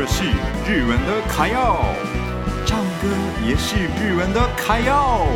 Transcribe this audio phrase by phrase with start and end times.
[0.00, 0.24] 这是
[0.66, 1.76] 日文的卡要，
[2.64, 3.08] 唱歌
[3.46, 5.26] 也是日文的卡要。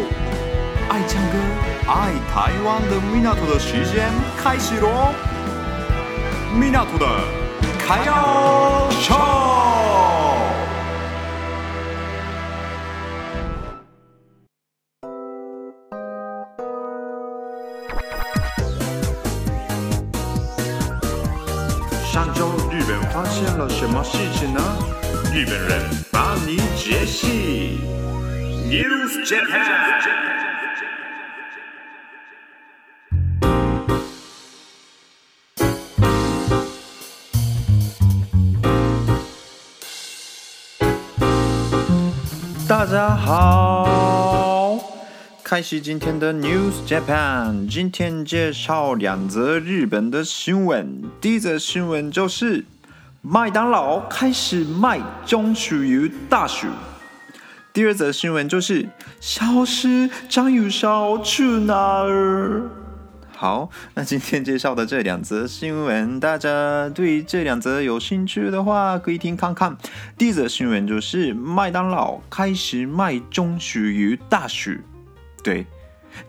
[0.88, 1.36] 爱唱歌、
[1.86, 4.10] 爱台湾的米纳图的时间
[4.42, 5.12] 开始喽！
[6.58, 7.06] 米纳图的
[7.78, 9.53] 卡要唱。
[23.14, 24.60] 发现了什么事情呢？
[25.32, 27.78] 日本人帮你解析。
[28.66, 30.02] News Japan。
[42.66, 44.80] 大家好。
[45.44, 51.00] 开始今天的 News Japan，今天介绍两则日本的新闻。
[51.20, 52.64] 第一则新闻就是
[53.26, 56.66] 麦当劳开始卖中薯与大薯。
[57.72, 58.86] 第二则新闻就是
[59.18, 62.68] 消失章鱼烧去哪儿？
[63.34, 69.74] 好，那今天介绍的这两则新闻，大家对这两则有兴趣的话，可以听看看。
[70.18, 74.72] 第一则新闻就是麦当劳开始卖中薯与大薯。
[75.42, 75.66] 对，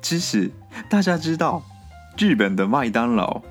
[0.01, 0.49] 其实
[0.89, 1.61] 大家知道，
[2.17, 3.41] 日本的麦当劳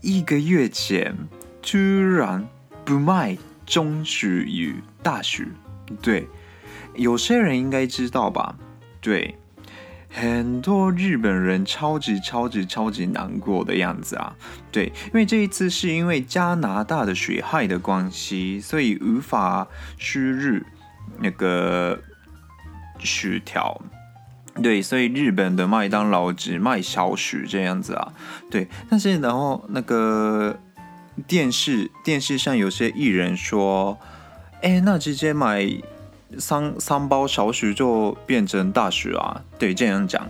[0.00, 1.14] 一个月前
[1.62, 2.46] 突然
[2.84, 5.44] 不卖中薯与大薯。
[6.00, 6.28] 对，
[6.94, 8.56] 有些人应该知道吧？
[9.00, 9.36] 对，
[10.08, 14.34] 很多日本人超级超级超级难过的样子啊。
[14.70, 19.66] 对，因为这一次是因为加拿大的水害的关系，所以无法
[19.98, 20.60] 输入
[21.18, 21.98] 那个
[22.98, 23.80] 薯条。
[24.62, 28.12] 对，所以日本的麦当劳只卖小薯这样子啊。
[28.50, 30.58] 对，但是然后那个
[31.26, 33.98] 电视电视上有些艺人说，
[34.62, 35.68] 哎，那直接买
[36.38, 39.42] 三三包小薯就变成大薯啊。
[39.58, 40.28] 对，这样讲。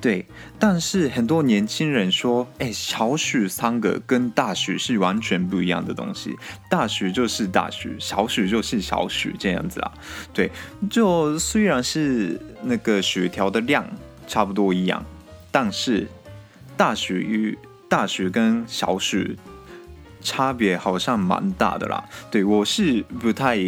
[0.00, 0.24] 对，
[0.58, 6.34] 但是很多年轻人说，哎，小薯三个跟大薯是完全不一样的东西，
[6.70, 9.92] 大薯就是大薯，小薯就是小薯，这样子啊。
[10.32, 10.50] 对，
[10.88, 13.86] 就虽然是那个薯条的量
[14.26, 15.04] 差不多一样，
[15.50, 16.08] 但是
[16.78, 19.18] 大薯与大薯跟小薯
[20.20, 22.04] 差别好像蛮大的啦。
[22.30, 23.58] 对，我是不太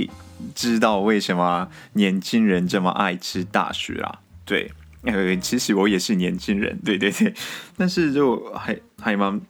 [0.54, 4.20] 知道为什么年轻人这么爱吃大学啦。
[4.44, 4.70] 对。
[5.04, 7.34] 呃，其实我也是年轻人，对 对对，
[7.76, 9.40] 但是就还还蛮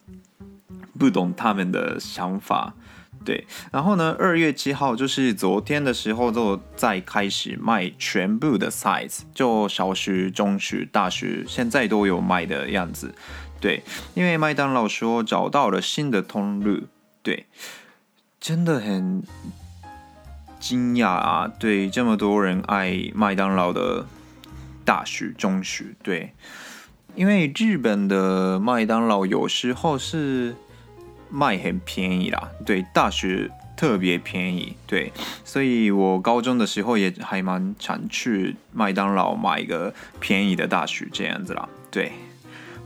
[0.99, 2.73] 不懂他们的想法，
[3.23, 3.47] 对。
[3.71, 13.15] 然后呢，二月七号就是昨天的时候，就在开始卖全部的 size，就小薯、中薯、大薯，现在都有卖的样子，
[13.63, 13.83] 对。
[14.13, 16.83] 因为麦当劳说找到了新的通路，
[17.23, 17.47] 对，
[18.39, 19.23] 真的很
[20.61, 21.51] 惊讶啊！
[21.59, 24.05] 对，这么多人爱麦当劳的。
[24.85, 26.33] 大学、中学，对，
[27.15, 30.57] 因为日本的麦当劳有时候是
[31.31, 35.13] 卖很便宜啦，对，大学特别便宜，对，
[35.45, 42.11] 所以我高中的时候也还蛮常去麦当劳买一个便宜的大学这样子啦，对，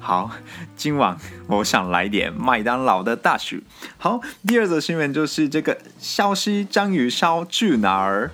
[0.06, 0.30] 好，
[0.76, 1.18] 今晚
[1.48, 3.60] 我想来点麦当劳的大薯。
[3.98, 8.30] 好，第二则新闻就是这个消失章鱼烧去哪儿？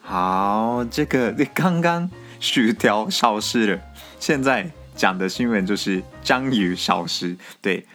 [0.00, 2.10] 好，这个刚刚。
[2.40, 3.82] 薯条消失了，
[4.18, 7.36] 现在讲的新闻就是章鱼消失。
[7.60, 7.86] 对，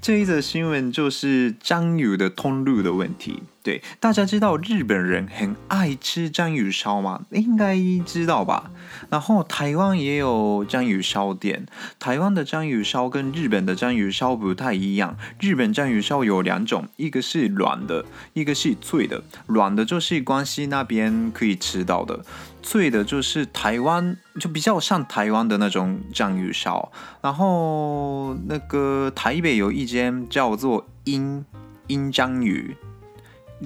[0.00, 3.42] 这一则新闻就是章鱼的通路的问题。
[3.62, 7.26] 对，大家知道日本人很爱吃章鱼烧吗？
[7.30, 8.72] 应该知道吧。
[9.08, 11.66] 然后台湾也有章鱼烧店。
[12.00, 15.16] 台湾的章鱼烧跟日本的章鱼烧不太一样。
[15.38, 19.22] 日本章鱼烧有两种，一个是软的，一个是脆的。
[19.46, 22.24] 软的就是关西那边可以吃到的，
[22.64, 26.90] 脆的就是台湾，就比较像台湾的那种章鱼烧。
[27.20, 31.44] 然后那个台北有一间叫做鹰
[31.86, 32.76] 鹰章鱼。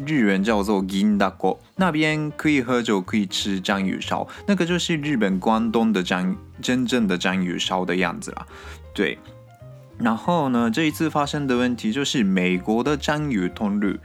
[0.05, 8.47] 日文叫做银だこ，那边可以喝酒，可以吃章鱼烧，那个就是日本关东的章真正的章鱼烧的样子啦。
[8.93, 9.19] 对，
[9.99, 13.97] 然后呢，这一次发生的问题就是美国的章鱼通路，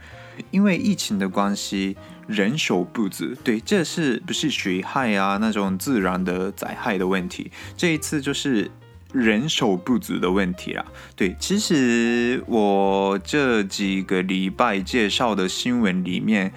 [0.50, 1.96] 因为疫情的关系，
[2.26, 3.34] 人手不足。
[3.44, 5.38] 对，这是不是水害啊？
[5.40, 8.70] 那种自然的灾害的问题，这一次就是。
[9.12, 16.52] 人手不足的问题啦，对，其实我这几个礼拜介绍的新闻里面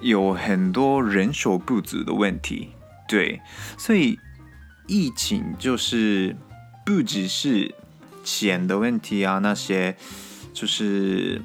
[0.00, 2.70] 有很多人手不足的问题，
[3.06, 3.40] 对，
[3.78, 4.18] 所以
[4.88, 6.36] 疫情就是
[6.84, 7.72] 不只是
[8.24, 9.96] 钱的问题啊，那些
[10.52, 11.40] 就是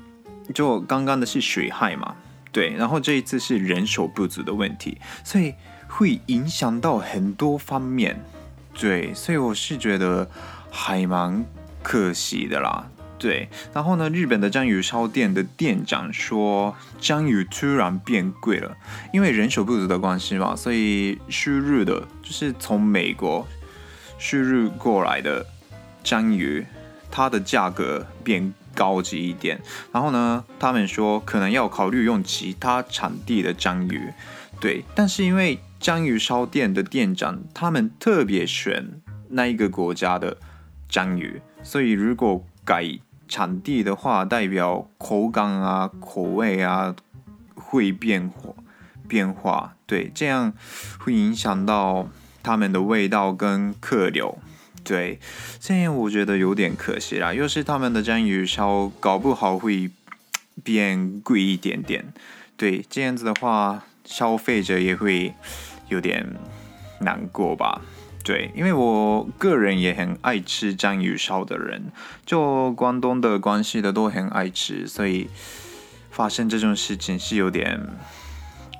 [0.54, 2.16] 就刚刚的是水害嘛。
[2.51, 5.54] 对，然后这一次是人手不足的问题，所以
[5.89, 8.24] 会影响到很多方面。
[8.77, 10.30] 对，所以我是觉得
[10.69, 11.45] 还蛮
[11.81, 12.88] 可惜的啦。
[13.18, 18.75] 对，然后呢，日本的章鱼烧店的店长说，章鱼突然变贵了，
[19.13, 23.48] 因为人手不足的关系嘛，所以输入的就是从美国
[24.19, 25.45] 输入过来的
[26.04, 26.66] 章鱼，
[27.10, 29.60] 它的价格变高级一点。
[29.92, 34.12] 然后呢，他们说可能要考虑用其他产地的章鱼。
[34.60, 40.38] 对，但是因为章鱼烧店的店长他们特别选那一个国家的
[40.88, 46.95] 章鱼，所以如果改产地的话，代表口感啊、口味啊
[47.56, 48.54] 会变化
[49.07, 50.54] 变化，对，这样
[51.00, 52.07] 会影响到
[52.42, 54.38] 他们的味道跟客流，
[54.86, 55.20] 对，
[55.60, 57.34] 这样我觉得有点可惜啦。
[57.34, 59.90] 又是他们的章鱼烧，搞不好会
[60.64, 62.14] 变贵一点点，
[62.56, 65.34] 对，这样子的话，消费者也会
[65.90, 66.26] 有点
[67.02, 67.82] 难过吧。
[68.24, 71.92] 对，因为我个人也很爱吃章鱼烧的人，
[72.26, 75.30] 就关东的关系的都很爱吃，所以
[76.10, 77.80] 发生这种事情是有点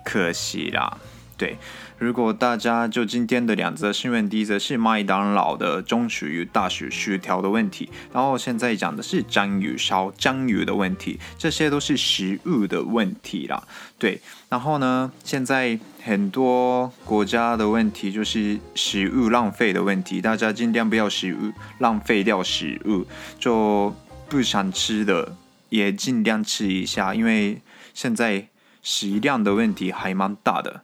[0.04, 0.98] 可惜啦。
[1.38, 1.58] 对，
[1.98, 13.62] 如果大家就今天的两则新闻，第一则是麦当劳的中薯与大薯薯条的问题，然后现在讲的是章鱼烧章鱼的问题，这些都是食物的问题啦。
[14.00, 23.06] 对，然后呢，现在很多国家的问题就是食物浪费的问题，大家尽量不要食物浪费掉食物，
[23.38, 23.94] 就
[24.30, 25.36] 不想吃的
[25.68, 27.62] 也尽量吃一下，因为
[27.94, 28.48] 现在
[28.82, 30.82] 食量的问题还蛮大的。